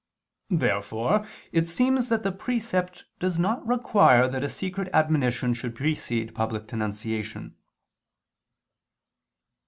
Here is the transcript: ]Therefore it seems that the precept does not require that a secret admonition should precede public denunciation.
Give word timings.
]Therefore 0.49 1.27
it 1.51 1.67
seems 1.67 2.09
that 2.09 2.23
the 2.23 2.31
precept 2.31 3.05
does 3.19 3.37
not 3.37 3.63
require 3.67 4.27
that 4.27 4.43
a 4.43 4.49
secret 4.49 4.89
admonition 4.95 5.53
should 5.53 5.75
precede 5.75 6.33
public 6.33 6.65
denunciation. 6.65 7.53